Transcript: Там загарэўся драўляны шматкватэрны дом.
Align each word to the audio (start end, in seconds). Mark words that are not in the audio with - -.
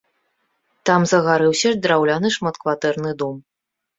Там 0.89 1.01
загарэўся 1.11 1.69
драўляны 1.83 2.31
шматкватэрны 2.39 3.11
дом. 3.23 3.35